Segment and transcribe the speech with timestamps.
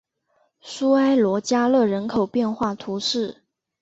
[0.61, 3.43] 苏埃罗加勒人口变化图示